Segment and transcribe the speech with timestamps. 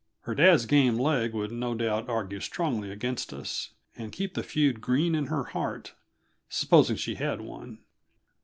[0.21, 4.81] Her dad's game leg would no doubt argue strongly against us, and keep the feud
[4.81, 5.93] green in her heart
[6.49, 7.83] supposing she had one.